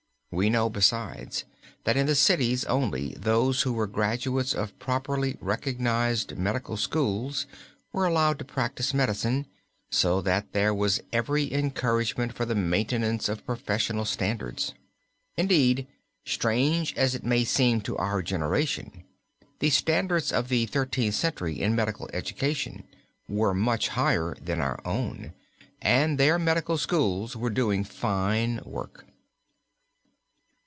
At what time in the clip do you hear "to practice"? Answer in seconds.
8.39-8.93